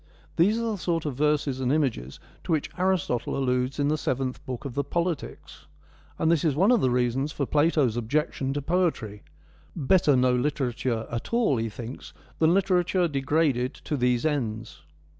These 0.35 0.57
were 0.57 0.71
the 0.71 0.77
sort 0.79 1.05
of 1.05 1.13
verses 1.13 1.59
and 1.59 1.71
images 1.71 2.19
to 2.43 2.51
which 2.51 2.71
Aristotle 2.75 3.37
alludes 3.37 3.77
in 3.77 3.87
the 3.87 3.99
Seventh 3.99 4.43
Book 4.47 4.65
of 4.65 4.73
the 4.73 4.83
Politics; 4.83 5.67
and 6.17 6.31
this 6.31 6.43
is 6.43 6.55
one 6.55 6.71
of 6.71 6.81
the 6.81 6.89
reasons 6.89 7.31
for 7.31 7.45
Plato's 7.45 7.95
objection 7.95 8.51
to 8.53 8.63
poetry; 8.63 9.21
better 9.75 10.15
no 10.15 10.33
literature 10.33 11.05
at 11.11 11.31
all, 11.35 11.57
he 11.57 11.69
thinks, 11.69 12.13
than 12.39 12.51
literature 12.51 13.07
degraded 13.07 13.75
to 13.75 13.95
these 13.95 14.25
ends. 14.25 14.81